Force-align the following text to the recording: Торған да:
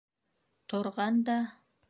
Торған 0.73 1.21
да: 1.29 1.39